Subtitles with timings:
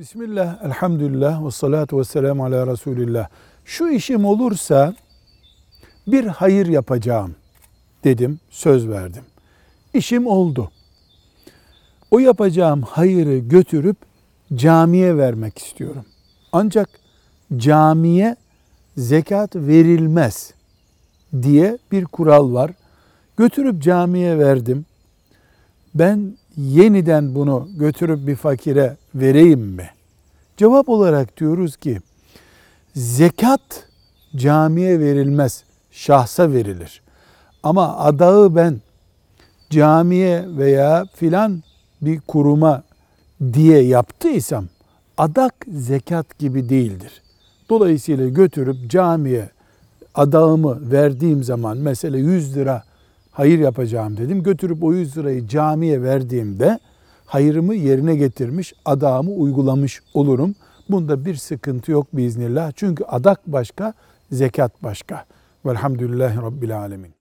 [0.00, 3.28] Bismillah, elhamdülillah ve salatu ve selamu ala Resulillah.
[3.64, 4.94] Şu işim olursa
[6.06, 7.34] bir hayır yapacağım
[8.04, 9.22] dedim, söz verdim.
[9.94, 10.70] İşim oldu.
[12.10, 13.96] O yapacağım hayırı götürüp
[14.54, 16.04] camiye vermek istiyorum.
[16.52, 16.88] Ancak
[17.56, 18.36] camiye
[18.96, 20.54] zekat verilmez
[21.42, 22.70] diye bir kural var.
[23.36, 24.86] Götürüp camiye verdim.
[25.94, 29.90] Ben yeniden bunu götürüp bir fakire vereyim mi?
[30.56, 32.00] Cevap olarak diyoruz ki
[32.94, 33.88] zekat
[34.36, 37.02] camiye verilmez, şahsa verilir.
[37.62, 38.80] Ama adağı ben
[39.70, 41.62] camiye veya filan
[42.02, 42.82] bir kuruma
[43.52, 44.64] diye yaptıysam
[45.18, 47.22] adak zekat gibi değildir.
[47.68, 49.50] Dolayısıyla götürüp camiye
[50.14, 52.82] adağımı verdiğim zaman mesela 100 lira
[53.32, 54.42] hayır yapacağım dedim.
[54.42, 56.78] Götürüp o 100 lirayı camiye verdiğimde
[57.26, 60.54] hayırımı yerine getirmiş, adağımı uygulamış olurum.
[60.90, 62.72] Bunda bir sıkıntı yok biiznillah.
[62.76, 63.94] Çünkü adak başka,
[64.32, 65.24] zekat başka.
[65.66, 67.19] Velhamdülillahi Rabbil Alemin.